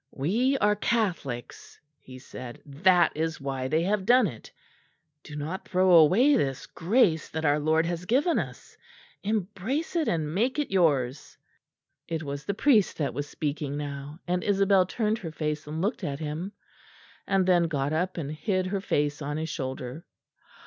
[0.17, 4.51] "We are Catholics," he said; "that is why they have done it.
[5.23, 8.75] Do not throw away this grace that our Lord has given us;
[9.23, 11.37] embrace it and make it yours."
[12.07, 16.03] It was the priest that was speaking now; and Isabel turned her face and looked
[16.03, 16.53] at him;
[17.27, 20.03] and then got up and hid her face on his shoulder.